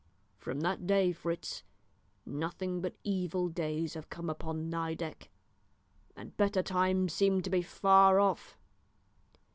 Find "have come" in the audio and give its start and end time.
3.93-4.31